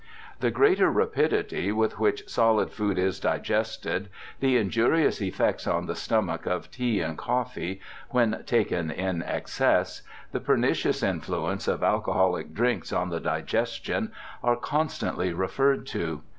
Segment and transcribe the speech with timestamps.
[0.39, 6.47] The greater rapidity with which solid food is digested, the injurious effects on the stomach
[6.47, 10.01] of tea and coffee, 176 BIOGRAPHICAL ESSAYS when taken in excess,
[10.31, 14.11] the pernicious influence of alco holic drinks on the digestion,
[14.43, 16.23] are constantly referred to.